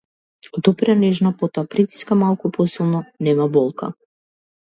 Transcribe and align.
Го 0.53 0.61
допира 0.67 0.93
нежно, 1.01 1.31
потоа 1.41 1.65
притиска 1.75 2.17
малку 2.21 2.51
посилно, 2.57 3.03
нема 3.27 3.49
болка. 3.59 3.93